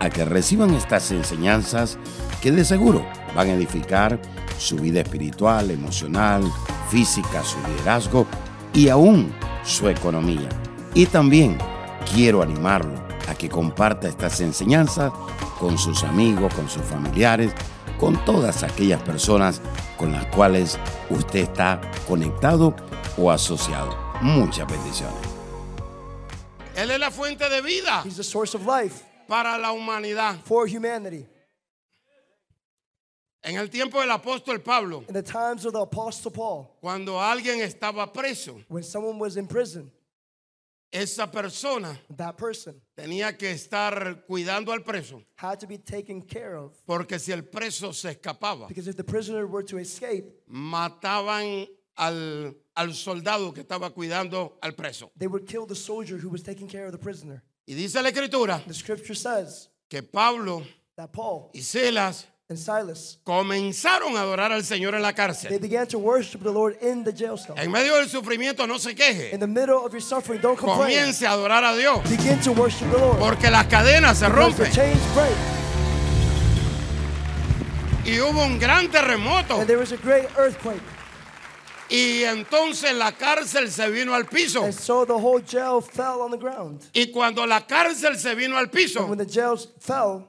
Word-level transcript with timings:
a 0.00 0.10
que 0.10 0.24
reciban 0.24 0.74
estas 0.74 1.10
enseñanzas 1.10 1.98
que 2.40 2.52
de 2.52 2.64
seguro 2.64 3.06
van 3.34 3.48
a 3.48 3.54
edificar 3.54 4.20
su 4.58 4.76
vida 4.76 5.00
espiritual, 5.00 5.70
emocional, 5.70 6.42
física, 6.90 7.42
su 7.42 7.58
liderazgo 7.68 8.26
y 8.72 8.88
aún 8.88 9.32
su 9.64 9.88
economía. 9.88 10.48
Y 10.94 11.06
también 11.06 11.58
quiero 12.14 12.42
animarlo 12.42 12.94
a 13.28 13.34
que 13.34 13.48
comparta 13.48 14.08
estas 14.08 14.40
enseñanzas 14.40 15.12
con 15.58 15.78
sus 15.78 16.04
amigos, 16.04 16.54
con 16.54 16.68
sus 16.68 16.82
familiares, 16.82 17.52
con 17.98 18.22
todas 18.24 18.62
aquellas 18.62 19.02
personas 19.02 19.60
con 19.96 20.12
las 20.12 20.26
cuales 20.26 20.78
usted 21.10 21.40
está 21.40 21.80
conectado 22.06 22.74
o 23.16 23.30
asociado. 23.30 23.96
Muchas 24.20 24.66
bendiciones. 24.70 25.16
Él 26.74 26.90
es 26.90 27.00
la 27.00 27.10
fuente 27.10 27.48
de 27.48 27.62
vida 27.62 28.02
He's 28.04 28.16
the 28.16 28.24
source 28.24 28.54
of 28.54 28.66
life 28.66 29.02
para 29.26 29.58
la 29.58 29.72
humanidad. 29.72 30.36
for 30.44 30.66
humanity. 30.66 31.26
En 33.42 33.56
el 33.56 33.68
tiempo 33.70 34.00
del 34.00 34.10
apóstol 34.10 34.60
Pablo, 34.60 35.04
In 35.08 35.14
the 35.14 35.22
times 35.22 35.64
of 35.64 35.72
the 35.72 35.80
Apostle 35.80 36.32
Paul, 36.32 36.76
cuando 36.80 37.20
alguien 37.20 37.60
estaba 37.60 38.12
preso, 38.12 38.60
when 38.68 38.82
someone 38.82 39.18
was 39.20 39.36
in 39.36 39.46
prison, 39.46 39.90
esa 40.92 41.26
persona 41.28 41.96
that 42.16 42.36
person 42.36 42.80
tenía 42.96 43.36
que 43.38 43.50
estar 43.52 44.24
cuidando 44.26 44.72
al 44.72 44.80
preso, 44.80 45.22
had 45.36 45.60
to 45.60 45.66
be 45.68 45.78
taken 45.78 46.22
care 46.22 46.56
of 46.56 46.72
porque 46.86 47.20
si 47.20 47.30
el 47.32 47.42
preso 47.42 47.94
se 47.94 48.14
escapaba, 48.14 48.66
because 48.66 48.88
if 48.88 48.96
the 48.96 49.04
prisoner 49.04 49.46
were 49.46 49.62
to 49.62 49.78
escape, 49.78 50.24
mataban 50.52 51.68
al, 51.96 52.52
al 52.76 52.88
soldado 52.94 53.52
que 53.54 53.62
estaba 53.62 53.90
cuidando 53.90 54.54
al 54.60 54.72
preso. 54.72 55.10
they 55.16 55.28
would 55.28 55.46
kill 55.46 55.66
the 55.66 55.74
soldier 55.76 56.16
who 56.16 56.28
was 56.28 56.42
taking 56.42 56.66
care 56.66 56.86
of 56.86 56.92
the 56.92 56.98
prisoner. 56.98 57.42
Y 57.66 57.74
dice 57.74 58.00
la 58.02 58.08
escritura 58.10 58.62
The 58.66 58.74
scripture 58.74 59.14
says 59.16 59.68
que 59.88 60.02
Pablo 60.02 60.62
that 60.96 61.10
Paul 61.12 61.50
y 61.52 61.62
Silas 61.62 62.26
and 62.48 62.58
Silas 62.58 63.18
comenzaron 63.24 64.16
a 64.16 64.20
adorar 64.20 64.52
al 64.52 64.62
Señor 64.64 64.94
en 64.94 65.02
la 65.02 65.08
they 65.10 65.16
cárcel. 65.16 65.58
began 65.60 65.86
to 65.88 65.98
worship 65.98 66.42
the 66.44 66.52
Lord 66.52 66.76
in 66.80 67.02
the 67.02 67.12
jail 67.12 67.36
cell. 67.36 67.56
En 67.58 67.70
medio 67.72 67.96
del 67.96 68.08
sufrimiento 68.08 68.66
no 68.68 68.78
se 68.78 68.90
In 68.90 68.96
queje, 68.96 69.36
the 69.38 69.46
middle 69.48 69.84
of 69.84 69.90
your 69.92 70.00
suffering, 70.00 70.40
don't 70.40 70.56
complain. 70.56 70.78
comience 70.96 71.26
a 71.26 71.32
adorar 71.32 71.64
a 71.64 71.74
Dios, 71.76 72.08
Begin 72.08 72.38
to 72.40 72.52
worship 72.52 72.88
the 72.92 72.98
Lord. 72.98 73.18
porque 73.18 73.50
las 73.50 73.66
cadenas 73.66 74.16
se 74.18 74.26
Because 74.28 74.56
the 74.56 74.62
rompen. 74.64 74.72
chains 74.72 75.00
break. 75.14 75.36
Y 78.04 78.20
hubo 78.20 78.44
un 78.44 78.58
gran 78.60 78.88
terremoto. 78.92 79.56
And 79.58 79.66
there 79.66 79.78
was 79.78 79.90
a 79.90 79.96
great 79.96 80.28
earthquake. 80.38 80.80
Y 81.88 82.24
entonces 82.24 82.94
la 82.94 83.12
cárcel 83.12 83.70
se 83.70 83.88
vino 83.90 84.14
al 84.14 84.26
piso. 84.26 84.64
And 84.64 84.74
so 84.74 85.04
the 85.04 85.12
whole 85.12 85.40
jail 85.40 85.80
fell 85.80 86.20
on 86.20 86.30
the 86.30 86.38
ground. 86.38 86.82
Y 86.92 87.06
cuando 87.12 87.46
la 87.46 87.66
cárcel 87.66 88.16
se 88.16 88.34
vino 88.34 88.56
al 88.56 88.64
And 88.64 88.72
piso, 88.72 89.06
when 89.06 89.18
the 89.18 89.26
jail 89.26 89.56
fell, 89.80 90.26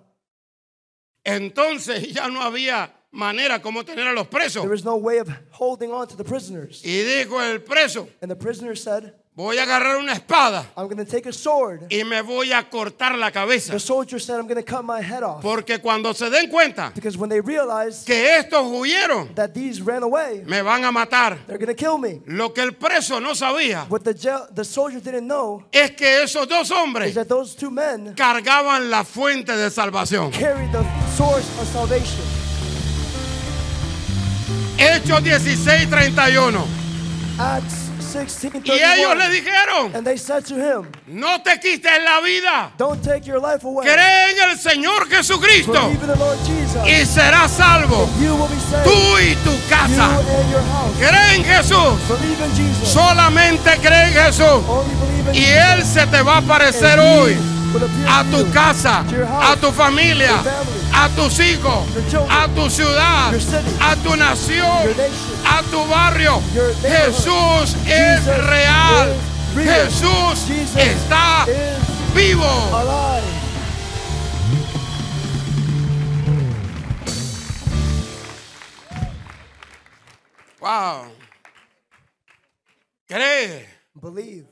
entonces 1.26 2.14
ya 2.14 2.28
no 2.28 2.42
había 2.42 2.94
manera 3.12 3.62
como 3.62 3.84
tener 3.84 4.08
a 4.08 4.14
los 4.14 4.28
presos. 4.28 4.62
there 4.62 4.70
was 4.70 4.86
no 4.86 4.96
way 4.96 5.18
of 5.18 5.30
holding 5.52 5.92
on 5.92 6.08
to 6.08 6.16
the 6.16 6.24
prisoners. 6.24 6.84
Y 6.84 7.04
dijo 7.04 7.42
el 7.42 7.60
preso, 7.60 8.08
And 8.22 8.30
the 8.30 8.36
prisoner 8.36 8.76
said, 8.76 9.14
voy 9.38 9.60
a 9.60 9.64
agarrar 9.64 9.98
una 9.98 10.14
espada 10.14 10.66
I'm 10.76 10.88
going 10.88 10.98
to 10.98 11.06
take 11.06 11.30
a 11.30 11.32
sword. 11.32 11.82
y 11.92 12.04
me 12.04 12.24
voy 12.24 12.52
a 12.52 12.68
cortar 12.68 13.16
la 13.20 13.30
cabeza. 13.30 13.72
The 13.72 13.80
soldier 13.80 14.20
said, 14.20 14.40
I'm 14.40 14.48
going 14.48 14.56
to 14.56 14.64
cut 14.64 14.84
my 14.84 15.00
head 15.00 15.22
off. 15.22 15.44
Porque 15.44 15.80
cuando 15.80 16.12
se 16.14 16.28
den 16.32 16.50
cuenta 16.50 16.92
Because 16.96 17.16
when 17.16 17.30
they 17.30 17.40
realized 17.40 18.08
que 18.08 18.36
estos 18.36 18.64
huyeron, 18.66 19.36
that 19.36 19.54
these 19.54 19.80
ran 19.80 20.02
away, 20.02 20.44
me 20.44 20.62
van 20.64 20.84
a 20.86 20.92
matar. 20.92 21.38
they're 21.46 21.60
going 21.60 21.68
to 21.68 21.76
kill 21.76 22.00
me. 22.00 22.20
Lo 22.26 22.52
que 22.52 22.64
el 22.64 22.72
preso 22.72 23.20
no 23.22 23.36
sabía 23.36 23.86
What 23.90 24.02
the, 24.04 24.16
jail, 24.16 24.48
the 24.56 24.66
soldier 24.66 25.00
didn't 25.00 25.28
know 25.28 25.64
es 25.72 25.92
que 25.92 26.24
esos 26.24 26.48
dos 26.48 26.66
is 26.66 26.72
hombres 26.72 27.14
that 27.14 27.28
those 27.28 27.56
two 27.56 27.70
men 27.70 28.16
cargaban 28.16 28.90
la 28.90 29.04
fuente 29.04 29.56
de 29.56 29.70
salvación. 29.70 30.32
carried 30.32 30.72
the 30.72 30.84
source 31.16 31.46
of 31.62 31.68
salvation. 31.68 32.24
Hechos 34.80 35.22
16, 35.22 35.90
31. 35.90 36.64
Acts 37.40 37.87
16 38.14 38.54
Y 38.64 38.72
ellos 38.72 39.18
le 39.18 39.30
dijeron, 39.30 39.96
And 39.96 40.06
they 40.06 40.18
said 40.18 40.46
to 40.46 40.56
him, 40.56 40.88
no 41.08 41.42
te 41.42 41.60
quites 41.60 41.92
la 42.04 42.22
vida. 42.22 42.72
Don't 42.78 43.04
take 43.04 43.26
your 43.26 43.40
life 43.42 43.66
away. 43.66 43.86
Cree 43.86 44.32
en 44.32 44.50
el 44.50 44.58
Señor 44.58 45.10
Jesucristo 45.10 45.92
y 46.86 47.06
serás 47.06 47.52
salvo. 47.52 48.10
Tú 48.84 49.20
y 49.20 49.36
tu 49.44 49.52
casa. 49.70 50.10
Cree 51.00 51.36
en 51.36 51.44
Jesús. 51.44 52.00
Solamente 52.84 53.72
cree 53.82 54.08
en 54.08 54.14
Jesús. 54.14 54.64
Y. 55.34 55.58
Él 55.58 55.84
se 55.84 56.06
te 56.08 56.22
va 56.22 56.36
a 56.36 56.38
aparecer 56.38 57.00
hoy 57.00 57.36
a 58.08 58.24
tu 58.24 58.50
casa, 58.52 59.04
a 59.42 59.56
tu 59.56 59.72
familia, 59.72 60.32
a 60.94 61.10
tus 61.10 61.40
hijos, 61.40 61.86
a 62.30 62.48
tu 62.50 62.70
ciudad, 62.70 63.34
a 63.80 63.96
tu 63.98 64.16
nación, 64.16 64.88
a 65.46 65.62
tu 65.64 65.86
barrio. 65.88 66.42
Jesús 66.82 67.76
es 67.86 68.26
real. 68.46 69.16
Jesús 69.56 70.50
está 70.76 71.46
vivo. 72.14 72.46
Wow. 80.60 81.12
Cree. 83.08 83.66
Believe. 83.94 84.48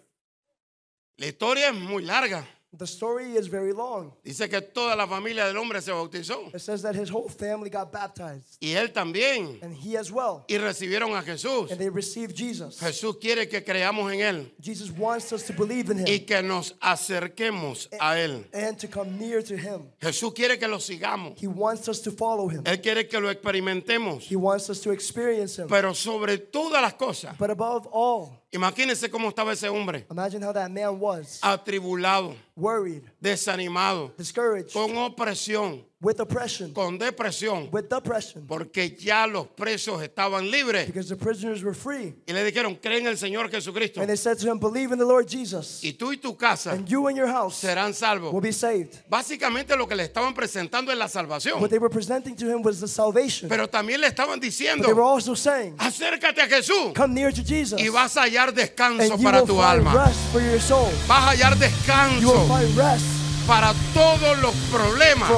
La 1.17 1.27
historia 1.27 1.69
es 1.69 1.75
muy 1.75 2.03
larga. 2.03 2.45
The 2.77 2.85
story 2.87 3.35
is 3.37 3.47
very 3.47 3.73
long. 3.73 4.11
Dice 4.23 4.49
que 4.49 4.61
toda 4.61 4.95
la 4.95 5.07
familia 5.07 5.45
del 5.45 5.57
hombre 5.57 5.81
se 5.81 5.91
bautizó. 5.91 6.53
It 6.53 6.59
says 6.59 6.81
that 6.81 6.95
his 6.95 7.09
whole 7.09 7.29
family 7.29 7.69
got 7.69 7.91
baptized, 7.91 8.57
Y 8.61 8.69
él 8.75 8.91
también. 8.91 9.59
and 9.61 9.75
he 9.75 9.97
as 9.97 10.11
well. 10.11 10.43
Y 10.49 10.57
recibieron 10.57 11.15
a 11.15 11.21
Jesús. 11.21 11.71
And 11.71 11.79
they 11.79 11.89
received 11.89 12.35
Jesus. 12.35 12.79
Jesús 12.79 13.17
quiere 13.19 13.47
que 13.47 13.63
creamos 13.63 14.11
en 14.13 14.19
Él 14.21 14.51
Jesus 14.61 14.91
wants 14.91 15.31
us 15.31 15.43
to 15.43 15.53
believe 15.53 15.89
in 15.89 15.99
him 15.99 16.05
y 16.07 16.19
que 16.25 16.41
nos 16.41 16.73
acerquemos 16.81 17.87
a 17.99 18.17
Él. 18.19 18.45
and 18.53 18.77
to 18.79 18.87
come 18.87 19.17
near 19.17 19.41
to 19.41 19.55
him. 19.55 19.89
Jesús 20.01 20.33
quiere 20.33 20.57
que 20.57 20.67
lo 20.67 20.77
sigamos. 20.79 21.37
He 21.37 21.47
wants 21.47 21.87
us 21.87 22.01
to 22.01 22.11
follow 22.11 22.47
him. 22.49 22.63
Él 22.65 22.81
quiere 22.81 23.07
que 23.07 23.19
lo 23.19 23.29
experimentemos. 23.31 24.23
He 24.29 24.35
wants 24.35 24.69
us 24.69 24.81
to 24.81 24.91
experience 24.91 25.57
him. 25.57 25.67
Pero 25.67 25.93
sobre 25.93 26.37
todas 26.37 26.81
las 26.81 26.93
cosas, 26.95 27.37
But 27.37 27.49
above 27.49 27.87
all, 27.91 28.41
imagínense 28.55 29.09
cómo 29.09 29.29
estaba 29.29 29.51
ese 29.53 29.67
hombre. 29.69 30.05
imagine 30.09 30.43
how 30.43 30.53
that 30.53 30.71
man 30.71 30.99
was. 30.99 31.39
Atribulado, 31.41 32.35
worried, 32.55 33.03
desanimado, 33.25 34.13
discouraged, 34.17 34.71
con 34.73 34.95
opresión, 34.97 35.83
with 36.01 36.19
oppression, 36.19 36.71
con 36.73 36.97
depresión. 36.99 37.69
with 37.71 37.89
depression, 37.89 38.45
Porque 38.47 38.95
ya 38.99 39.25
los 39.25 39.47
presos 39.47 40.01
estaban 40.03 40.49
libres. 40.51 40.85
because 40.85 41.09
the 41.09 41.15
prisoners 41.15 41.63
were 41.63 41.73
free. 41.73 42.13
Y 42.27 42.33
le 42.33 42.43
dijeron, 42.43 42.75
creen 42.79 43.01
en 43.01 43.07
el 43.07 43.17
Señor 43.17 43.49
Jesucristo. 43.49 43.99
And 44.01 44.09
they 44.09 44.15
said 44.17 44.37
to 44.37 44.47
him, 44.51 44.59
Believe 44.59 44.91
in 44.91 44.99
the 44.99 45.05
Lord 45.05 45.27
Jesus, 45.27 45.81
Y 45.83 45.93
tú 45.93 46.11
y 46.13 46.17
tu 46.17 46.35
casa 46.37 46.71
and 46.71 46.87
you 46.87 47.07
and 47.07 47.17
your 47.17 47.27
house 47.27 47.55
serán 47.59 47.93
salvos. 47.93 48.31
will 48.31 48.41
be 48.41 48.51
saved. 48.51 49.03
Básicamente 49.09 49.75
lo 49.75 49.87
que 49.87 49.95
le 49.95 50.03
estaban 50.03 50.33
presentando 50.35 50.91
es 50.91 50.97
la 50.97 51.07
salvación. 51.07 51.59
What 51.59 51.69
they 51.71 51.79
were 51.79 51.89
presenting 51.89 52.35
to 52.35 52.45
him 52.45 52.61
was 52.61 52.79
the 52.79 52.87
salvation. 52.87 53.49
Pero 53.49 53.67
también 53.67 53.99
le 54.01 54.07
estaban 54.07 54.39
But 54.39 54.41
they 54.41 54.49
were 54.49 54.81
diciendo, 54.85 55.03
also 55.03 55.33
saying, 55.33 55.75
acércate 55.77 56.41
a 56.41 56.47
Jesús 56.47 56.93
Come 56.93 57.13
near 57.15 57.31
to 57.33 57.41
Jesus, 57.43 57.79
y 57.81 57.89
vas 57.89 58.15
a 58.17 58.21
hallar 58.23 58.53
descanso 58.53 59.01
and 59.13 59.19
you 59.19 59.23
para 59.25 59.39
will 59.39 59.47
tu 59.47 59.53
find 59.55 59.87
alma. 59.87 60.05
rest 60.05 60.19
for 60.31 60.41
your 60.41 60.59
soul. 60.59 60.91
Vas 61.07 61.17
a 61.23 61.31
hallar 61.31 61.53
You 61.55 61.59
will 61.59 61.69
descanso 61.69 62.47
find 62.47 62.77
rest 62.77 63.14
para 63.47 63.73
todos 63.93 64.37
los 64.39 64.55
problemas 64.71 65.29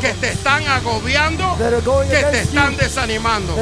que 0.00 0.12
te 0.14 0.28
están 0.28 0.66
agobiando, 0.66 1.56
que 2.08 2.22
te 2.30 2.40
están 2.40 2.76
desanimando. 2.76 3.54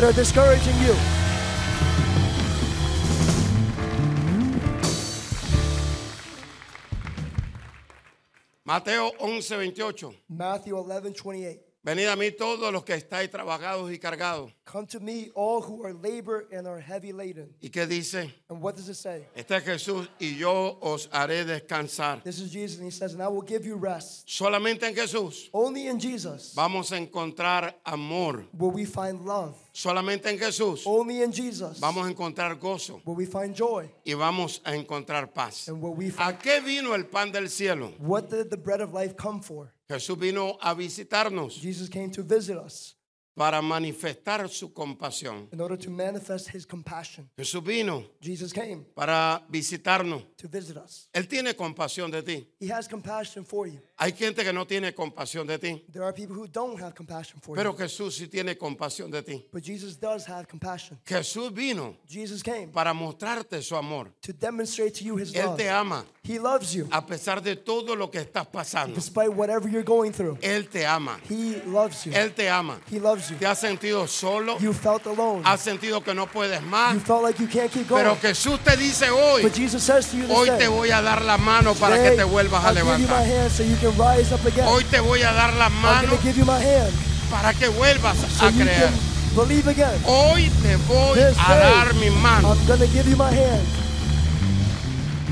Mateo 8.64 9.12
11, 9.18 9.56
28. 9.56 10.14
Matthew 10.28 10.76
11, 10.76 11.00
28. 11.02 11.71
Venid 11.84 12.06
a 12.06 12.14
mí 12.14 12.30
todos 12.30 12.72
los 12.72 12.84
que 12.84 12.94
estáis 12.94 13.28
trabajados 13.28 13.90
y 13.92 13.98
cargados. 13.98 14.52
Come 14.64 14.86
to 14.86 15.00
me, 15.00 15.30
all 15.34 15.60
who 15.60 15.84
are 15.84 15.92
labor 15.92 16.46
and 16.52 16.66
are 16.68 16.80
heavy 16.80 17.12
laden. 17.12 17.52
¿Y 17.60 17.70
qué 17.70 17.88
dice? 17.88 18.32
And 18.48 18.62
what 18.62 18.76
does 18.76 18.88
it 18.88 18.94
say? 18.94 19.26
Este 19.34 19.56
es 19.56 19.64
Jesús 19.64 20.08
y 20.20 20.36
yo 20.36 20.78
os 20.80 21.08
haré 21.12 21.44
descansar. 21.44 22.22
This 22.22 22.38
is 22.38 22.52
Jesus, 22.52 22.78
and 22.78 22.86
he 22.86 22.92
says, 22.92 23.14
And 23.14 23.22
I 23.22 23.26
will 23.26 23.42
give 23.42 23.66
you 23.66 23.74
rest. 23.76 24.28
Solamente 24.28 24.84
en 24.86 24.94
Jesús 24.94 25.50
Only 25.52 25.88
in 25.88 25.98
Jesus 25.98 26.52
vamos 26.54 26.92
a 26.92 26.96
encontrar 26.98 27.74
amor. 27.84 28.44
will 28.56 28.70
we 28.70 28.84
find 28.84 29.24
love. 29.24 29.56
Solamente 29.74 30.28
en 30.28 30.38
Jesús 30.38 30.82
Only 30.86 31.22
in 31.22 31.32
Jesus 31.32 31.80
vamos 31.80 32.06
a 32.06 32.10
encontrar 32.10 32.58
gozo 32.58 33.00
will 33.06 33.16
we 33.16 33.26
find 33.26 33.54
joy. 33.56 33.88
y 34.04 34.12
vamos 34.14 34.60
a 34.64 34.74
encontrar 34.76 35.32
paz. 35.32 35.68
And 35.68 35.82
will 35.82 35.94
we 35.96 36.10
find 36.10 36.20
¿A 36.34 36.38
qué 36.38 36.60
vino 36.60 36.94
el 36.94 37.06
pan 37.06 37.32
del 37.32 37.48
cielo? 37.48 37.92
what 37.98 38.28
did 38.30 38.50
the 38.50 38.56
bread 38.58 38.80
of 38.82 38.92
life 38.92 39.14
come 39.16 39.40
for? 39.42 39.72
Jesús 39.88 40.18
vino 40.18 40.58
a 40.60 40.74
visitarnos 40.74 41.54
Jesus 41.60 41.88
came 41.88 42.10
to 42.10 42.22
visit 42.22 42.56
us 42.56 42.96
para 43.34 43.62
manifestar 43.62 44.46
su 44.50 44.74
compasión. 44.74 45.48
in 45.54 45.60
order 45.62 45.78
to 45.78 45.88
manifest 45.90 46.48
his 46.54 46.66
compassion. 46.66 47.30
Jesús 47.34 47.64
vino 47.64 48.04
Jesus 48.20 48.52
came 48.52 48.84
para 48.94 49.42
visitarnos. 49.50 50.22
to 50.36 50.48
visit 50.48 50.76
us. 50.76 51.08
Él 51.14 51.26
tiene 51.26 51.54
compasión 51.56 52.10
de 52.10 52.22
ti. 52.22 52.46
He 52.60 52.68
has 52.70 52.86
compassion 52.86 53.42
for 53.46 53.66
you. 53.66 53.80
Hay 54.02 54.12
gente 54.12 54.42
que 54.42 54.52
no 54.52 54.66
tiene 54.66 54.92
compasión 54.94 55.46
de 55.46 55.58
ti, 55.58 55.84
There 55.92 56.04
are 56.04 56.12
people 56.12 56.34
who 56.36 56.48
don't 56.48 56.80
have 56.82 56.92
compassion 56.94 57.40
for 57.40 57.54
pero 57.56 57.70
you. 57.72 57.78
Jesús 57.78 58.16
sí 58.16 58.26
tiene 58.26 58.56
compasión 58.58 59.10
de 59.12 59.22
ti. 59.22 59.46
But 59.52 59.62
Jesus 59.64 59.96
does 59.98 60.28
have 60.28 60.46
compassion. 60.48 60.98
Jesús 61.06 61.52
vino 61.54 61.96
Jesus 62.08 62.42
came 62.42 62.66
para 62.68 62.92
mostrarte 62.92 63.62
su 63.62 63.76
amor. 63.76 64.08
to 64.20 64.32
demonstrate 64.32 64.92
to 64.98 65.04
you 65.04 65.16
his 65.18 65.32
Él 65.34 65.44
love. 65.46 65.56
te 65.56 65.68
ama 65.70 66.04
He 66.24 66.38
loves 66.38 66.72
you 66.72 66.88
a 66.90 67.04
pesar 67.06 67.40
de 67.42 67.54
todo 67.56 67.94
lo 67.94 68.10
que 68.10 68.18
estás 68.20 68.46
pasando. 68.46 68.94
despite 68.96 69.28
whatever 69.28 69.68
you're 69.70 69.84
going 69.84 70.10
through. 70.12 70.36
Él 70.42 70.68
te 70.68 70.84
ama. 70.84 71.18
He 71.28 71.62
loves 71.66 72.04
you. 72.04 72.12
Él 72.12 72.32
te 72.34 72.48
ama. 72.48 72.80
He 72.90 72.98
loves 72.98 73.28
you. 73.30 73.36
Te 73.36 73.46
has 73.46 73.60
sentido 73.60 74.06
solo, 74.08 74.58
You 74.58 74.72
felt 74.72 75.06
alone. 75.06 75.42
has 75.44 75.60
sentido 75.60 76.02
que 76.02 76.12
no 76.14 76.26
puedes 76.26 76.60
más, 76.62 76.94
You 76.94 77.00
felt 77.00 77.22
like 77.22 77.40
you 77.40 77.48
can't 77.48 77.70
keep 77.72 77.88
going. 77.88 78.02
pero 78.02 78.16
Jesús 78.16 78.58
te 78.64 78.76
dice 78.76 79.10
hoy, 79.10 79.42
But 79.42 79.54
Jesus 79.54 79.82
says 79.84 80.10
to 80.10 80.16
you 80.16 80.26
this 80.26 80.36
hoy 80.36 80.48
day, 80.48 80.58
te 80.58 80.68
voy 80.68 80.90
a 80.90 81.00
dar 81.02 81.22
la 81.22 81.38
mano 81.38 81.74
para 81.74 81.94
que 81.96 82.02
"Today, 82.10 82.16
te 82.16 82.24
vuelvas 82.24 82.64
a 82.64 82.68
I'll 82.68 82.74
give 82.74 82.84
you 82.84 82.88
my 82.88 82.98
levantar. 82.98 83.26
hand 83.26 83.50
so 83.52 83.62
you 83.64 83.76
can 83.76 83.91
rise 83.96 84.32
up 84.32 84.44
again. 84.44 84.66
Hoy 84.66 84.84
te 84.84 85.00
voy 85.00 85.22
a 85.22 85.32
dar 85.32 85.54
la 85.54 85.68
mano 85.68 86.16
give 86.22 86.36
you 86.36 86.44
my 86.44 86.60
hand 86.60 86.92
para 87.30 87.52
que 87.54 87.68
vuelvas 87.68 88.16
so 88.16 88.46
a 88.46 88.50
you 88.50 88.64
creer. 88.64 88.88
can 88.88 89.36
believe 89.36 89.68
again. 89.68 90.00
Hoy 90.04 90.50
te 90.62 90.76
voy 90.88 91.14
This 91.14 91.36
a 91.38 91.54
dar 91.56 91.94
mi 91.94 92.10
mano. 92.10 92.54
I'm 92.54 92.78
to 92.78 92.86
give 92.86 93.08
you 93.08 93.16
my 93.16 93.30
hand. 93.30 93.66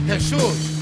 Jesús 0.06 0.80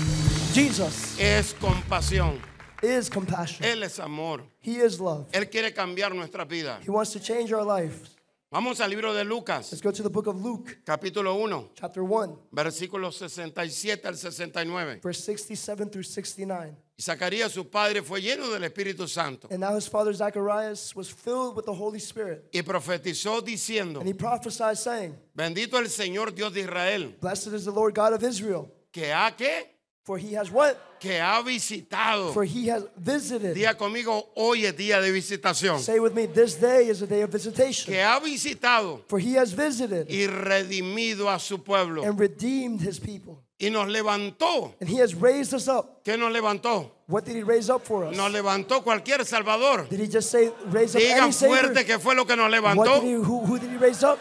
Jesus 0.54 1.18
es 1.18 1.54
compasión. 1.54 2.40
is 2.82 3.10
compassion. 3.10 3.64
Él 3.64 3.82
es 3.82 3.98
amor. 3.98 4.42
He 4.60 4.76
is 4.76 5.00
love. 5.00 5.26
Él 5.32 5.48
quiere 5.50 5.72
cambiar 5.72 6.14
nuestra 6.14 6.44
vida. 6.44 6.78
He 6.84 6.90
wants 6.90 7.12
to 7.12 7.20
change 7.20 7.52
our 7.52 7.64
life. 7.64 8.14
Vamos 8.50 8.80
al 8.80 8.88
libro 8.88 9.12
de 9.12 9.24
Lucas, 9.24 9.72
Let's 9.72 9.82
go 9.82 9.90
to 9.92 10.02
the 10.02 10.08
book 10.08 10.26
of 10.26 10.42
Luke, 10.42 10.78
capítulo 10.82 11.34
1, 11.34 11.74
chapter 11.74 12.02
1, 12.02 12.48
versículos 12.50 13.16
67 13.18 14.08
al 14.08 14.16
69. 14.16 15.00
verse 15.02 15.22
67 15.22 15.90
through 15.90 16.02
69. 16.02 16.74
Y 16.98 17.02
Zacarías, 17.02 17.52
su 17.52 17.64
padre, 17.70 18.02
fue 18.02 18.20
lleno 18.20 18.48
del 18.50 18.64
Espíritu 18.64 19.06
Santo 19.06 19.46
And 19.52 19.60
now 19.60 19.76
his 19.76 19.88
father 19.88 20.12
Zacharias 20.12 20.96
was 20.96 21.08
filled 21.08 21.54
with 21.54 21.64
the 21.64 21.72
Holy 21.72 22.00
Spirit. 22.00 22.48
y 22.52 22.60
profetizó 22.62 23.40
diciendo, 23.40 24.00
And 24.00 24.08
he 24.08 24.14
prophesied, 24.14 24.76
saying, 24.76 25.14
bendito 25.32 25.78
el 25.78 25.88
Señor 25.88 26.34
Dios 26.34 26.52
de 26.52 26.62
Israel, 26.62 27.14
Blessed 27.20 27.52
is 27.54 27.64
the 27.64 27.70
Lord 27.70 27.94
God 27.94 28.14
of 28.14 28.24
Israel, 28.24 28.68
que 28.92 29.12
ha 29.12 29.30
que 29.36 29.76
for 30.02 30.18
he 30.18 30.34
has 30.36 30.50
what? 30.50 30.76
que 30.98 31.20
ha 31.20 31.40
visitado. 31.42 32.32
For 32.32 32.42
he 32.44 32.66
has 32.68 32.82
visited. 32.96 33.54
Día 33.54 33.76
conmigo, 33.76 34.32
hoy 34.34 34.64
es 34.64 34.74
día 34.76 35.00
de 35.00 35.12
visitación. 35.12 35.78
Say 35.78 36.00
with 36.00 36.14
me, 36.14 36.26
this 36.26 36.56
day 36.56 36.88
is 36.88 37.00
a 37.02 37.06
day 37.06 37.20
of 37.22 37.30
visitation. 37.30 37.92
Que 37.94 38.02
ha 38.02 38.18
visitado 38.18 39.04
For 39.06 39.20
he 39.20 39.34
has 39.38 39.52
visited 39.52 40.08
y 40.10 40.26
redimido 40.26 41.32
a 41.32 41.38
su 41.38 41.58
pueblo. 41.62 42.02
and 42.02 42.18
redeemed 42.18 42.80
his 42.80 42.98
people. 42.98 43.40
Y 43.60 43.70
nos 43.70 43.88
levantó. 43.88 44.74
And 44.80 44.88
he 44.88 44.98
has 45.00 45.14
raised 45.14 45.52
us 45.52 45.66
up. 45.66 46.02
¿Qué 46.04 46.16
nos 46.16 46.32
levantó? 46.32 46.92
What 47.08 47.24
did 47.24 47.36
he 47.36 47.42
raise 47.42 47.68
up 47.70 47.84
for 47.84 48.04
us? 48.04 48.16
Nos 48.16 48.30
levantó 48.30 48.84
cualquier 48.84 49.24
Salvador. 49.24 49.88
Did 49.88 50.00
he 50.00 50.06
just 50.06 50.30
say 50.30 50.52
raise 50.66 50.94
up 50.94 51.02
Diga 51.02 51.22
any 51.22 51.32
fuerte 51.32 51.84
que 51.84 51.98
fue 51.98 52.14
lo 52.14 52.24
que 52.24 52.36
nos 52.36 52.50
What 52.50 52.52
levantó. 52.52 53.00
did 53.00 53.08
he, 53.08 53.14
who, 53.14 53.40
who 53.44 53.58
did 53.58 53.70
he 53.70 53.76
raise 53.76 54.04
up? 54.04 54.18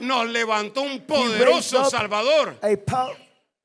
Nos 0.00 0.28
levantó 0.28 0.82
un 0.82 1.00
poderoso 1.06 1.88
Salvador 1.88 2.56
A, 2.62 2.68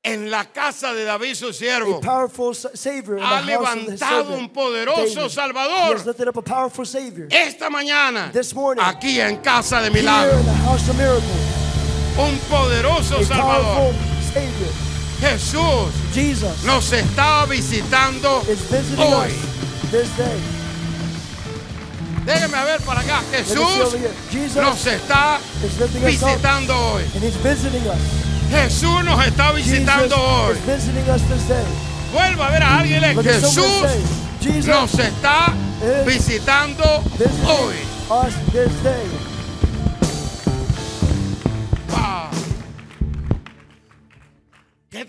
en 0.04 0.30
la 0.30 0.44
casa 0.46 0.92
de 0.94 1.04
David 1.04 1.34
su 1.34 1.52
siervo. 1.52 2.00
Ha 2.02 3.40
levantado 3.42 4.34
un 4.34 4.48
poderoso. 4.50 5.28
Salvador. 5.28 5.96
Esta 7.30 7.70
mañana, 7.70 8.32
aquí 8.78 9.20
en 9.20 9.36
Casa 9.38 9.80
de 9.80 9.90
Milagro, 9.90 10.38
un 12.18 12.38
poderoso 12.48 13.22
Salvador. 13.24 13.94
Jesús 15.22 15.92
Jesus, 16.12 16.64
nos 16.64 16.92
está 16.92 17.46
visitando 17.46 18.42
hoy. 18.98 19.32
Déjeme 22.26 22.64
ver 22.64 22.80
para 22.80 23.00
acá. 23.02 23.22
Jesús 23.30 23.96
nos 24.56 24.84
está 24.84 25.38
visitando 26.04 26.76
hoy. 26.76 27.04
Jesús 28.50 29.04
nos 29.04 29.26
está 29.26 29.52
visitando 29.52 30.16
hoy. 30.16 30.56
Vuelva 32.12 32.48
a 32.48 32.50
ver 32.50 32.62
a 32.64 32.78
alguien. 32.80 33.22
Jesús 33.22 33.86
nos 34.66 34.94
está 34.98 35.54
is 35.82 36.04
visitando 36.04 36.84
hoy. 37.46 37.76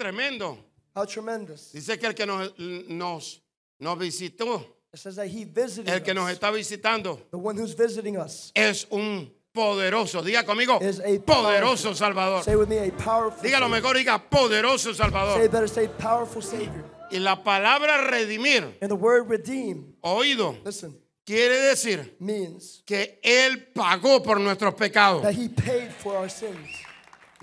Tremendo. 0.03 0.57
How 0.95 1.05
tremendous. 1.05 1.71
Dice 1.73 1.97
que 1.97 2.07
el 2.07 2.13
que 2.13 2.25
nos, 2.25 2.53
nos, 2.89 3.41
nos 3.79 3.97
visitó, 3.97 4.63
It 4.94 5.00
says 5.00 5.15
that 5.15 5.27
He 5.27 5.44
visited 5.45 5.89
el 5.89 6.01
que 6.03 6.13
nos 6.13 6.29
está 6.31 6.51
visitando, 6.51 7.19
The 7.31 7.38
one 7.38 7.57
who's 7.57 7.73
visiting 7.75 8.17
us 8.17 8.51
es 8.53 8.85
un 8.91 9.31
poderoso. 9.51 10.21
Diga 10.21 10.44
conmigo, 10.45 10.79
is 10.81 11.00
a 11.00 11.17
poderoso 11.19 11.95
Salvador. 11.95 12.44
Say 12.44 12.55
with 12.55 12.67
me, 12.69 12.77
a 12.77 12.91
powerful 12.91 13.41
Dígalo 13.41 13.65
Savior. 13.65 13.69
mejor, 13.69 13.95
diga 13.97 14.29
poderoso 14.29 14.94
Say 14.94 14.97
Salvador. 14.97 15.50
better, 15.50 15.67
say 15.67 15.88
powerful 15.88 16.41
Savior. 16.44 16.83
Y 17.09 17.17
la 17.19 17.44
palabra 17.44 17.97
redimir, 18.09 18.77
And 18.81 18.89
the 18.89 18.95
word 18.95 19.27
redeem, 19.29 19.95
oído, 20.01 20.57
listen, 20.63 20.95
quiere 21.25 21.57
decir 21.59 22.15
means 22.19 22.83
que 22.85 23.19
Él 23.23 23.71
pagó 23.73 24.21
por 24.21 24.39
nuestros 24.39 24.75
pecados. 24.75 25.23
that 25.23 25.33
He 25.33 25.49
paid 25.49 25.91
for 25.91 26.15
our 26.17 26.29
sins. 26.29 26.67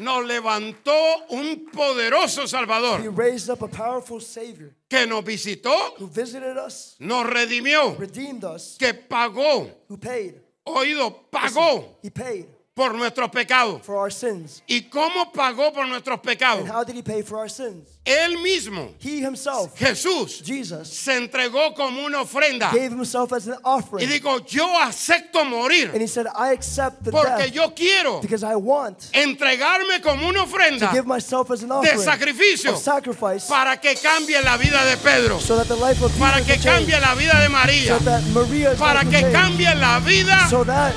Nos 0.00 0.26
levantó 0.26 0.94
un 1.28 1.66
poderoso 1.70 2.44
He 2.44 2.48
Salvador 2.48 3.00
raised 3.10 3.50
up 3.50 3.62
a 3.62 3.68
powerful 3.68 4.18
Savior 4.18 4.74
que 4.88 5.06
nos 5.06 5.22
visitó, 5.22 5.94
who 5.98 6.06
visited 6.08 6.56
us, 6.56 6.96
nos 6.98 7.26
redimió, 7.26 7.98
redeemed 7.98 8.42
us, 8.44 8.76
que 8.78 8.94
pagó, 8.94 9.68
who 9.88 9.98
paid. 9.98 10.40
oído, 10.64 11.28
pagó 11.30 11.98
He 12.02 12.10
paid 12.10 12.46
por 12.74 12.94
nuestros 12.94 13.30
pecados. 13.30 13.82
for 13.82 13.96
our 13.96 14.10
sins. 14.10 14.62
¿Y 14.66 14.82
cómo 14.82 15.32
pagó 15.32 15.72
por 15.72 15.86
nuestros 15.86 16.20
pecados? 16.20 16.60
And 16.60 16.70
how 16.70 16.84
did 16.84 16.94
He 16.94 17.02
pay 17.02 17.22
for 17.22 17.38
our 17.38 17.48
sins? 17.50 17.88
Él 18.06 18.38
mismo, 18.42 18.94
He 18.98 19.20
Himself, 19.20 19.76
Jesús, 19.76 20.42
Jesus, 20.42 20.88
se 20.88 21.16
entregó 21.16 21.74
como 21.74 22.04
una 22.04 22.22
ofrenda 22.22 22.70
gave 22.72 22.92
Himself 22.92 23.32
as 23.32 23.46
an 23.48 23.54
y 23.54 23.58
offering. 23.64 24.08
dijo, 24.08 24.38
yo 24.46 24.66
acepto 24.80 25.44
morir 25.44 25.90
And 25.92 26.00
He 26.00 26.06
said, 26.06 26.26
I 26.34 26.52
accept 26.52 27.04
the 27.04 27.10
porque 27.10 27.44
death 27.46 27.52
yo 27.52 27.70
quiero 27.74 28.20
because 28.20 28.42
I 28.42 28.54
want 28.56 29.10
entregarme 29.12 30.00
como 30.00 30.28
una 30.28 30.38
to 30.38 30.44
ofrenda 30.44 30.90
give 30.92 31.06
myself 31.06 31.50
as 31.50 31.62
an 31.62 31.68
de 31.68 31.74
offering 31.74 31.98
sacrificio 31.98 32.72
of 32.72 32.78
sacrifice 32.78 33.46
para 33.48 33.76
que 33.78 33.94
cambie 33.96 34.40
la 34.42 34.56
vida 34.56 34.82
de 34.86 34.96
Pedro, 34.96 35.38
so 35.38 35.56
that 35.56 35.66
the 35.68 35.76
life 35.76 36.02
of 36.02 36.16
para 36.18 36.40
que 36.42 36.56
cambie 36.56 36.98
la 36.98 37.14
vida 37.14 37.38
de 37.42 37.48
María, 37.48 37.98
so 37.98 38.04
that 38.04 38.22
Maria's 38.32 38.78
para 38.78 39.04
que 39.04 39.20
cambie 39.30 39.74
la 39.74 39.98
vida. 40.00 40.48
so 40.48 40.64
that 40.64 40.94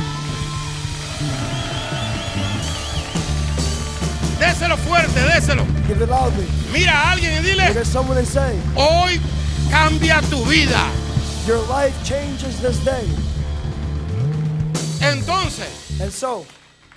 Déselo 4.43 4.75
fuerte, 4.77 5.21
déselo. 5.21 5.65
give 5.87 6.01
it 6.01 6.09
loudly. 6.09 6.45
Mira 6.73 6.91
a 6.91 7.11
alguien 7.13 7.31
y 7.37 7.41
dile, 7.43 7.85
someone 7.85 8.17
and 8.17 8.27
say, 8.27 8.59
hoy 8.75 9.17
cambia 9.69 10.19
tu 10.29 10.43
vida. 10.43 10.91
Your 11.47 11.59
life 11.69 11.95
changes 12.03 12.59
this 12.61 12.77
day. 12.83 13.07
Entonces, 14.99 16.01
And 16.01 16.11
so, 16.11 16.45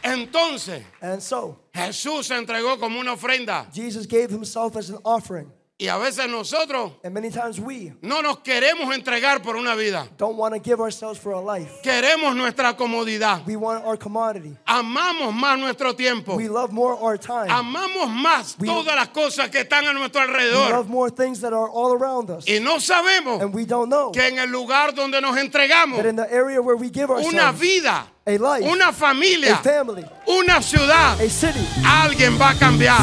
entonces, 0.03 0.83
and 1.01 1.23
so, 1.23 1.57
Jesús 1.73 2.25
se 2.27 2.35
entregó 2.35 2.81
como 2.81 2.99
una 2.99 3.13
ofrenda. 3.13 3.73
Jesus 3.73 4.07
gave 4.07 4.29
himself 4.31 4.75
as 4.77 4.91
an 4.91 4.99
offering. 5.05 5.49
Y 5.79 5.89
a 5.89 5.99
veces 5.99 6.27
nosotros 6.31 6.93
And 7.05 7.13
many 7.13 7.31
times 7.31 7.61
we 7.61 7.93
no 8.01 8.23
nos 8.23 8.39
queremos 8.39 8.95
entregar 8.95 9.43
por 9.43 9.57
una 9.57 9.75
vida. 9.75 10.09
don't 10.17 10.39
want 10.39 10.55
to 10.55 10.59
give 10.61 10.81
ourselves 10.81 11.19
for 11.21 11.33
a 11.33 11.41
life. 11.41 11.71
Queremos 11.83 12.35
nuestra 12.35 12.75
comodidad. 12.75 13.45
We 13.47 13.57
want 13.57 13.85
our 13.85 13.99
commodity. 13.99 14.57
Amamos 14.67 15.35
más 15.35 15.59
nuestro 15.59 15.93
tiempo. 15.95 16.35
We 16.35 16.49
love 16.49 16.73
more 16.73 16.95
our 16.99 17.19
time. 17.19 17.51
Amamos 17.51 18.09
más 18.09 18.57
We- 18.59 18.69
todas 18.69 18.95
las 18.97 19.09
cosas 19.09 19.51
que 19.51 19.61
están 19.61 19.87
a 19.87 19.93
nuestro 19.93 20.23
We 20.23 20.29
alrededor. 20.29 20.71
love 20.71 20.89
more 20.89 21.11
things 21.11 21.43
that 21.43 21.53
are 21.53 21.69
all 21.69 21.93
around 21.93 22.31
us. 22.31 22.47
Y 22.49 22.59
no 22.59 22.81
sabemos 22.81 23.43
And 23.43 23.53
we 23.55 23.67
don't 23.67 23.91
know 23.91 24.13
que 24.13 24.27
en 24.27 24.39
el 24.39 24.49
lugar 24.51 24.95
donde 24.95 25.21
nos 25.21 25.37
entregamos 25.37 25.99
that 25.99 26.07
in 26.07 26.17
the 26.17 26.33
area 26.33 26.59
where 26.63 26.77
we 26.79 26.89
give 26.89 27.11
una 27.11 27.23
ourselves 27.51 27.61
vida, 27.61 28.07
a 28.29 28.33
life, 28.33 28.69
una 28.69 28.89
a 28.89 28.93
familia, 28.93 29.57
family, 29.59 30.05
una 30.27 30.61
ciudad, 30.61 31.13
a 31.13 31.31
city, 31.31 31.65
alguien 31.85 32.37
va 32.41 32.51
a 32.51 32.55
cambiar. 32.57 32.99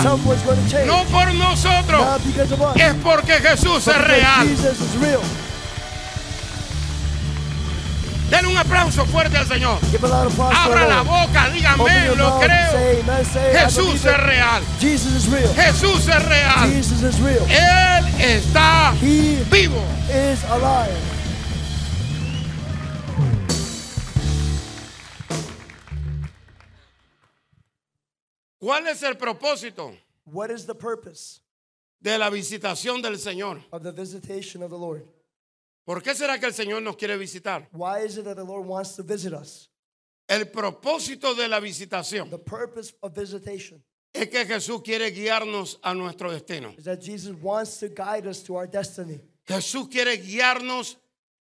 change. 0.68 0.86
No 0.86 1.06
por 1.06 1.34
nosotros, 1.34 2.06
us. 2.20 2.76
es 2.76 2.94
porque 2.96 3.34
Jesús 3.36 3.88
es 3.88 4.02
real. 4.02 4.50
Denle 8.30 8.50
un 8.50 8.58
aplauso 8.58 9.06
fuerte 9.06 9.38
al 9.38 9.48
Señor. 9.48 9.78
Abra 10.58 10.88
la 10.88 11.04
boca, 11.04 11.50
dígame, 11.52 12.16
lo 12.18 12.40
creo. 12.40 12.72
say 12.72 13.04
say, 13.32 13.54
Jesús 13.64 14.04
es 14.04 14.18
real. 14.24 14.62
Jesus 14.82 15.30
real. 15.30 15.56
Jesús 15.56 16.08
es 16.10 16.26
real. 16.26 16.70
Jesus 16.70 17.02
is 17.02 17.20
real. 17.22 17.46
Él 17.48 18.06
está 18.20 18.94
He 19.02 19.42
vivo. 19.50 19.82
is 20.10 20.44
alive. 20.52 21.23
¿Cuál 28.64 28.88
es 28.88 29.04
el 29.04 29.18
propósito 29.18 29.94
What 30.26 30.50
is 30.50 30.66
the 30.66 30.74
purpose 30.74 31.42
de 32.02 32.18
la 32.18 32.30
visitación 32.30 33.02
del 33.02 33.18
Señor? 33.20 33.62
of 33.74 33.84
the 33.84 33.92
visitation 33.92 34.64
of 34.64 34.70
the 34.70 34.78
Lord? 34.78 35.06
¿Por 35.86 36.02
qué 36.02 36.16
será 36.16 36.40
que 36.40 36.46
el 36.46 36.54
Señor 36.54 36.82
nos 36.82 36.96
quiere 36.96 37.18
visitar? 37.18 37.68
Why 37.74 38.06
is 38.06 38.18
it 38.18 38.24
that 38.24 38.38
the 38.38 38.46
Lord 38.46 38.66
wants 38.66 38.96
to 38.96 39.04
visit 39.04 39.34
us? 39.34 39.68
El 40.30 40.46
propósito 40.46 41.36
de 41.36 41.50
la 41.50 41.60
visitación 41.60 42.30
The 42.30 42.38
purpose 42.38 42.94
of 43.02 43.14
visitation 43.14 43.84
es 44.14 44.30
que 44.30 44.46
Jesús 44.46 44.82
quiere 44.82 45.12
guiarnos 45.12 45.78
a 45.84 45.94
nuestro 45.94 46.32
destino. 46.32 46.74
is 46.78 46.86
that 46.86 47.02
Jesus 47.02 47.36
wants 47.42 47.80
to 47.80 47.90
guide 47.90 48.26
us 48.26 48.42
to 48.44 48.56
our 48.56 48.66
destiny. 48.66 49.20
Jesús 49.46 49.90
quiere 49.90 50.16
guiarnos 50.16 50.96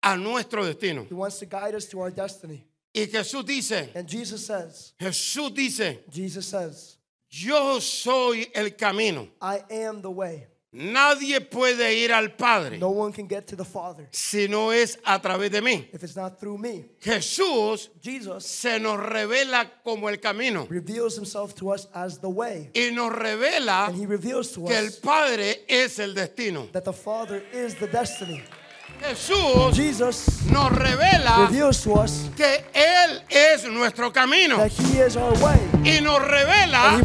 a 0.02 0.16
nuestro 0.16 0.64
destino. 0.64 1.06
He 1.10 1.14
wants 1.14 1.40
to 1.40 1.46
guide 1.46 1.76
us 1.76 1.88
to 1.88 2.00
our 2.00 2.10
destiny. 2.10 2.64
Y 2.94 3.08
Jesús 3.08 3.46
dice, 3.46 3.90
And 3.96 4.08
Jesus 4.08 4.46
says, 4.46 4.94
Jesús 4.98 5.54
dice, 5.54 6.00
Jesus 6.10 6.46
says, 6.48 6.98
yo 7.32 7.80
soy 7.80 8.50
el 8.54 8.76
camino. 8.76 9.28
I 9.42 9.62
am 9.86 10.02
the 10.02 10.10
way. 10.12 10.48
Nadie 10.74 11.42
puede 11.42 11.94
ir 11.96 12.14
al 12.14 12.30
Padre 12.38 12.78
No 12.78 12.92
one 12.92 13.12
can 13.12 13.28
get 13.28 13.46
to 13.48 13.58
the 13.58 13.66
Father 13.66 14.08
si 14.12 14.48
no 14.48 14.72
es 14.72 14.98
a 15.04 15.20
través 15.22 15.52
de 15.52 15.62
mí. 15.62 15.90
if 15.94 16.02
it's 16.02 16.16
not 16.16 16.40
through 16.40 16.58
me. 16.58 16.86
Jesús 17.02 17.90
Jesus 18.02 18.46
se 18.46 18.80
nos 18.80 18.98
revela 18.98 19.70
como 19.84 20.08
el 20.08 20.18
camino 20.22 20.66
reveals 20.70 21.18
himself 21.18 21.54
to 21.56 21.72
us 21.74 21.90
as 21.94 22.20
the 22.20 22.30
way. 22.30 22.70
y 22.74 22.90
nos 22.94 23.12
revela 23.12 23.88
And 23.88 23.98
he 23.98 24.06
reveals 24.06 24.54
to 24.54 24.64
que 24.64 24.78
el 24.78 24.86
us 24.88 24.96
Padre 25.00 25.66
es 25.68 26.00
el 26.00 26.14
destino. 26.14 26.70
that 26.72 26.86
the 26.86 26.94
Father 26.94 27.44
is 27.52 27.76
the 27.76 27.88
destiny. 27.88 28.42
Jesús 29.02 29.76
Jesus 29.76 30.44
nos 30.52 30.72
revela 30.72 31.48
reveals 31.48 31.82
to 31.82 31.94
us 31.94 32.30
que 32.38 32.66
Él 32.74 33.22
es 33.30 33.64
nuestro 33.66 34.12
camino 34.14 34.58
that 34.58 34.72
he 34.72 35.00
is 35.00 35.16
our 35.16 35.34
way. 35.40 35.58
y 35.84 36.02
nos 36.02 36.20
And 36.20 36.30
revela 36.30 37.00
he 37.00 37.04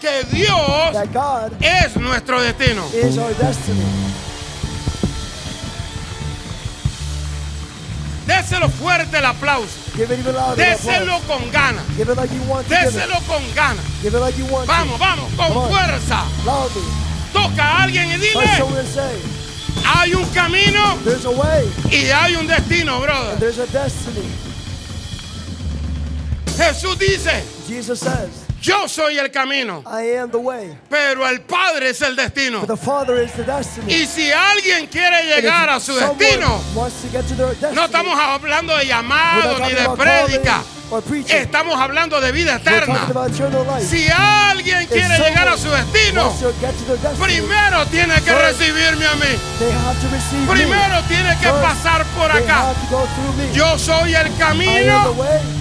que 0.00 0.24
Dios 0.32 0.92
that 0.92 1.12
God 1.12 1.52
es 1.62 1.96
nuestro 1.96 2.40
destino. 2.42 2.84
is 2.92 3.16
our 3.16 3.32
destiny. 3.34 3.84
Déselo 8.26 8.68
fuerte 8.70 9.18
el 9.18 9.24
aplauso. 9.26 9.68
Déselo 10.56 11.20
con 11.26 11.50
ganas. 11.52 11.84
Déselo 12.68 13.20
con 13.26 13.54
ganas. 13.54 13.84
Vamos, 14.66 14.98
vamos, 14.98 15.30
con 15.36 15.68
fuerza. 15.68 16.24
Toca 17.32 17.64
a 17.64 17.82
alguien 17.82 18.08
y 18.10 18.16
dile, 18.16 18.46
hay 19.84 20.14
un 20.14 20.24
camino 20.32 20.98
there's 21.04 21.24
a 21.24 21.30
way 21.30 21.68
y 21.90 22.10
hay 22.10 22.34
un 22.36 22.46
destino, 22.46 22.96
and 22.96 23.04
brother. 23.04 23.36
there's 23.38 23.58
a 23.58 23.66
destiny. 23.66 24.26
Jesús 26.56 26.96
dice, 26.98 27.42
Jesus 27.66 28.00
says, 28.00 28.30
yo 28.60 28.86
soy 28.86 29.18
el 29.18 29.30
camino, 29.30 29.82
I 29.86 30.16
am 30.16 30.30
the 30.30 30.38
way. 30.38 30.76
pero 30.88 31.26
el 31.26 31.40
Padre 31.42 31.90
es 31.90 32.00
el 32.00 32.16
destino. 32.16 32.60
But 32.60 32.68
the 32.68 32.76
Father 32.76 33.16
is 33.16 33.32
the 33.32 33.44
destiny. 33.44 33.92
Y 33.92 34.06
si 34.06 34.30
alguien 34.30 34.86
quiere 34.86 35.24
llegar 35.24 35.68
a 35.68 35.80
su 35.80 35.94
destino, 35.94 36.60
to 36.72 36.90
to 37.36 37.46
destiny, 37.46 37.74
no 37.74 37.84
estamos 37.84 38.18
hablando 38.18 38.76
de 38.76 38.86
llamado 38.86 39.58
ni 39.58 39.74
de 39.74 39.88
prédica. 39.96 40.62
Estamos 41.28 41.80
hablando 41.80 42.20
de 42.20 42.32
vida 42.32 42.56
eterna. 42.56 43.08
Si 43.80 44.06
alguien 44.08 44.86
quiere 44.86 45.18
llegar 45.18 45.48
a 45.48 45.56
su 45.56 45.70
destino, 45.70 46.32
primero 47.20 47.86
tiene 47.86 48.20
que 48.22 48.34
recibirme 48.34 49.06
a 49.06 49.14
mí. 49.14 50.50
Primero 50.50 51.02
me. 51.02 51.08
tiene 51.08 51.36
que 51.40 51.48
pasar 51.48 52.04
por 52.16 52.30
acá. 52.30 52.72
Yo 53.52 53.78
soy 53.78 54.14
el 54.14 54.36
camino 54.36 55.14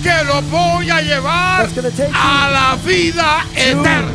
que 0.04 0.24
lo 0.26 0.42
voy 0.44 0.90
a 0.90 1.02
llevar 1.02 1.68
a 2.14 2.50
la 2.52 2.78
vida 2.86 3.46
eterna. 3.56 4.12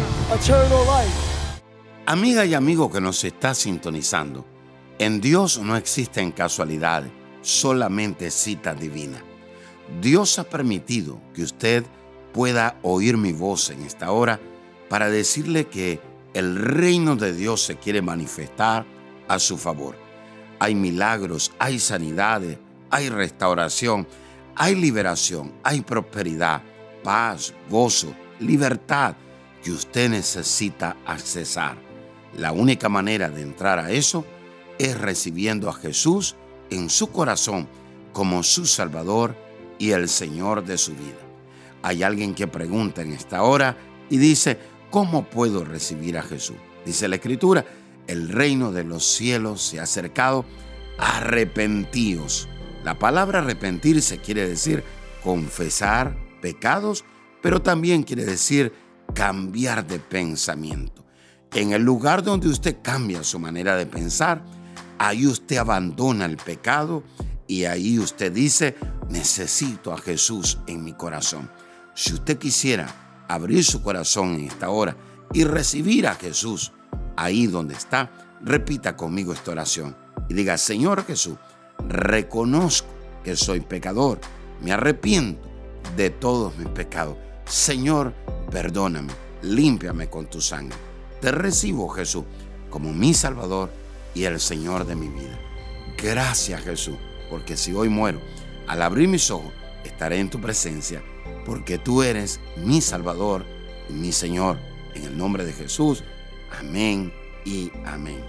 Amiga 2.06 2.44
y 2.44 2.54
amigo 2.54 2.90
que 2.90 3.00
nos 3.00 3.24
está 3.24 3.54
sintonizando, 3.54 4.46
en 4.98 5.20
Dios 5.20 5.58
no 5.58 5.76
existen 5.76 6.32
casualidades, 6.32 7.10
solamente 7.42 8.30
citas 8.30 8.78
divinas. 8.78 9.27
Dios 10.00 10.38
ha 10.38 10.44
permitido 10.44 11.20
que 11.34 11.42
usted 11.42 11.84
pueda 12.32 12.78
oír 12.82 13.16
mi 13.16 13.32
voz 13.32 13.70
en 13.70 13.82
esta 13.82 14.12
hora 14.12 14.40
para 14.88 15.10
decirle 15.10 15.66
que 15.66 16.00
el 16.34 16.56
reino 16.56 17.16
de 17.16 17.32
Dios 17.32 17.62
se 17.62 17.76
quiere 17.76 18.02
manifestar 18.02 18.86
a 19.26 19.38
su 19.38 19.58
favor. 19.58 19.96
Hay 20.60 20.74
milagros, 20.74 21.52
hay 21.58 21.78
sanidades, 21.78 22.58
hay 22.90 23.08
restauración, 23.08 24.06
hay 24.54 24.74
liberación, 24.74 25.52
hay 25.62 25.80
prosperidad, 25.80 26.62
paz, 27.02 27.54
gozo, 27.70 28.14
libertad 28.40 29.16
que 29.62 29.72
usted 29.72 30.10
necesita 30.10 30.96
accesar. 31.06 31.76
La 32.36 32.52
única 32.52 32.88
manera 32.88 33.30
de 33.30 33.42
entrar 33.42 33.78
a 33.78 33.90
eso 33.90 34.24
es 34.78 34.98
recibiendo 34.98 35.68
a 35.68 35.74
Jesús 35.74 36.36
en 36.70 36.90
su 36.90 37.10
corazón 37.10 37.68
como 38.12 38.42
su 38.42 38.66
Salvador 38.66 39.34
y 39.78 39.92
el 39.92 40.08
Señor 40.08 40.64
de 40.64 40.78
su 40.78 40.92
vida. 40.92 41.18
Hay 41.82 42.02
alguien 42.02 42.34
que 42.34 42.46
pregunta 42.46 43.02
en 43.02 43.12
esta 43.12 43.42
hora 43.42 43.76
y 44.10 44.18
dice, 44.18 44.58
¿cómo 44.90 45.24
puedo 45.24 45.64
recibir 45.64 46.18
a 46.18 46.22
Jesús? 46.22 46.56
Dice 46.84 47.08
la 47.08 47.16
Escritura, 47.16 47.64
el 48.06 48.28
reino 48.28 48.72
de 48.72 48.84
los 48.84 49.04
cielos 49.04 49.62
se 49.62 49.78
ha 49.78 49.84
acercado, 49.84 50.44
arrepentíos. 50.98 52.48
La 52.84 52.98
palabra 52.98 53.40
arrepentirse 53.40 54.18
quiere 54.18 54.48
decir 54.48 54.82
confesar 55.22 56.16
pecados, 56.40 57.04
pero 57.42 57.60
también 57.60 58.02
quiere 58.02 58.24
decir 58.24 58.72
cambiar 59.14 59.86
de 59.86 59.98
pensamiento. 59.98 61.04
En 61.52 61.72
el 61.72 61.82
lugar 61.82 62.22
donde 62.22 62.48
usted 62.48 62.76
cambia 62.82 63.22
su 63.22 63.38
manera 63.38 63.76
de 63.76 63.86
pensar, 63.86 64.44
ahí 64.98 65.26
usted 65.26 65.56
abandona 65.56 66.26
el 66.26 66.36
pecado 66.36 67.02
y 67.46 67.64
ahí 67.64 67.98
usted 67.98 68.32
dice, 68.32 68.74
necesito 69.08 69.92
a 69.92 69.98
Jesús 69.98 70.58
en 70.66 70.84
mi 70.84 70.92
corazón. 70.92 71.50
Si 71.94 72.14
usted 72.14 72.38
quisiera 72.38 73.24
abrir 73.28 73.64
su 73.64 73.82
corazón 73.82 74.34
en 74.34 74.44
esta 74.44 74.70
hora 74.70 74.96
y 75.32 75.44
recibir 75.44 76.06
a 76.06 76.14
Jesús 76.14 76.72
ahí 77.16 77.46
donde 77.46 77.74
está, 77.74 78.10
repita 78.40 78.96
conmigo 78.96 79.32
esta 79.32 79.50
oración 79.50 79.96
y 80.28 80.34
diga, 80.34 80.56
Señor 80.58 81.04
Jesús, 81.04 81.36
reconozco 81.88 82.88
que 83.24 83.36
soy 83.36 83.60
pecador, 83.60 84.20
me 84.60 84.72
arrepiento 84.72 85.48
de 85.96 86.10
todos 86.10 86.56
mis 86.56 86.68
pecados. 86.68 87.16
Señor, 87.46 88.12
perdóname, 88.50 89.12
límpiame 89.42 90.08
con 90.08 90.26
tu 90.26 90.40
sangre. 90.40 90.76
Te 91.20 91.32
recibo, 91.32 91.88
Jesús, 91.88 92.24
como 92.70 92.92
mi 92.92 93.14
Salvador 93.14 93.70
y 94.14 94.24
el 94.24 94.38
Señor 94.38 94.86
de 94.86 94.94
mi 94.94 95.08
vida. 95.08 95.38
Gracias, 96.00 96.62
Jesús, 96.62 96.96
porque 97.30 97.56
si 97.56 97.72
hoy 97.72 97.88
muero, 97.88 98.20
al 98.68 98.82
abrir 98.82 99.08
mis 99.08 99.30
ojos, 99.30 99.52
estaré 99.84 100.20
en 100.20 100.30
tu 100.30 100.40
presencia, 100.40 101.02
porque 101.44 101.78
tú 101.78 102.02
eres 102.02 102.38
mi 102.56 102.80
Salvador 102.80 103.44
y 103.88 103.94
mi 103.94 104.12
Señor. 104.12 104.58
En 104.94 105.04
el 105.04 105.16
nombre 105.16 105.44
de 105.44 105.52
Jesús, 105.52 106.04
amén 106.58 107.12
y 107.44 107.72
amén. 107.84 108.22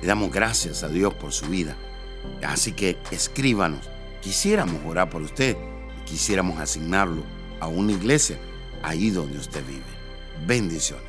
Le 0.00 0.08
damos 0.08 0.32
gracias 0.32 0.82
a 0.82 0.88
Dios 0.88 1.14
por 1.14 1.32
su 1.32 1.46
vida. 1.46 1.76
Así 2.46 2.72
que 2.72 2.98
escríbanos. 3.10 3.88
Quisiéramos 4.20 4.80
orar 4.86 5.10
por 5.10 5.22
usted 5.22 5.56
y 6.00 6.04
quisiéramos 6.10 6.58
asignarlo 6.58 7.22
a 7.60 7.68
una 7.68 7.92
iglesia 7.92 8.38
ahí 8.82 9.10
donde 9.10 9.38
usted 9.38 9.64
vive. 9.66 9.84
Bendiciones. 10.46 11.04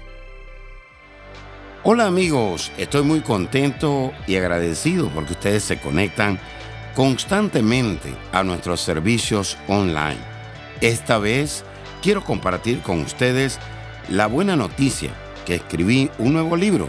Hola 1.84 2.08
amigos, 2.08 2.72
estoy 2.78 3.04
muy 3.04 3.22
contento 3.22 4.12
y 4.28 4.36
agradecido 4.36 5.10
porque 5.10 5.34
ustedes 5.34 5.64
se 5.64 5.80
conectan 5.80 6.40
constantemente 6.96 8.16
a 8.32 8.44
nuestros 8.44 8.80
servicios 8.80 9.58
online. 9.68 10.18
Esta 10.80 11.18
vez 11.18 11.64
quiero 12.02 12.24
compartir 12.24 12.80
con 12.80 13.02
ustedes 13.02 13.60
la 14.10 14.28
buena 14.28 14.56
noticia 14.56 15.12
que 15.46 15.56
escribí 15.56 16.10
un 16.18 16.34
nuevo 16.34 16.56
libro 16.56 16.88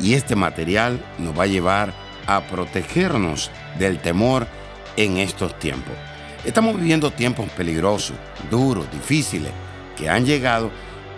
y 0.00 0.14
este 0.14 0.34
material 0.34 0.98
nos 1.18 1.38
va 1.38 1.44
a 1.44 1.48
llevar 1.48 1.92
a 2.26 2.40
protegernos 2.40 3.50
del 3.78 3.98
temor 3.98 4.46
en 4.96 5.18
estos 5.18 5.58
tiempos. 5.58 5.94
Estamos 6.44 6.76
viviendo 6.76 7.10
tiempos 7.10 7.48
peligrosos, 7.50 8.16
duros, 8.50 8.90
difíciles, 8.90 9.52
que 9.96 10.08
han 10.08 10.24
llegado 10.24 10.70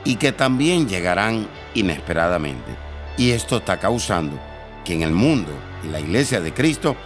y 0.05 0.17
que 0.17 0.33
también 0.33 0.89
llegarán 0.89 1.47
inesperadamente. 1.75 2.73
Y 3.17 3.31
esto 3.31 3.59
está 3.59 3.79
causando 3.79 4.39
que 4.85 4.95
en 4.95 5.03
el 5.03 5.13
mundo 5.13 5.53
y 5.85 5.89
la 5.89 6.01
iglesia 6.01 6.41
de 6.41 6.53
Cristo 6.53 6.97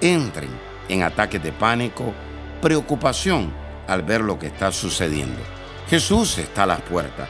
entren 0.00 0.65
en 0.88 1.02
ataques 1.02 1.42
de 1.42 1.52
pánico, 1.52 2.12
preocupación 2.60 3.52
al 3.86 4.02
ver 4.02 4.20
lo 4.20 4.38
que 4.38 4.46
está 4.46 4.72
sucediendo. 4.72 5.40
Jesús 5.88 6.38
está 6.38 6.64
a 6.64 6.66
las 6.66 6.80
puertas, 6.80 7.28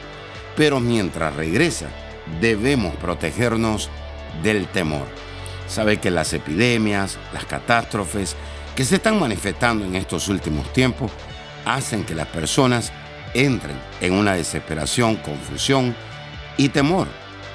pero 0.55 0.79
mientras 0.79 1.35
regresa 1.35 1.87
debemos 2.41 2.95
protegernos 2.95 3.89
del 4.43 4.67
temor. 4.67 5.05
Sabe 5.67 5.97
que 5.97 6.11
las 6.11 6.33
epidemias, 6.33 7.17
las 7.33 7.45
catástrofes 7.45 8.35
que 8.75 8.85
se 8.85 8.95
están 8.95 9.19
manifestando 9.19 9.85
en 9.85 9.95
estos 9.95 10.27
últimos 10.27 10.71
tiempos 10.73 11.11
hacen 11.65 12.03
que 12.03 12.15
las 12.15 12.27
personas 12.27 12.91
entren 13.33 13.75
en 14.01 14.13
una 14.13 14.33
desesperación, 14.33 15.17
confusión 15.17 15.95
y 16.57 16.69
temor. 16.69 17.07